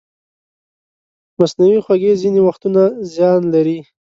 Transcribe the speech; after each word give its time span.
مصنوعي 1.39 1.79
خوږې 1.85 2.13
ځینې 2.21 2.39
وختونه 2.43 2.81
زیان 3.13 3.41
لري. 3.53 3.79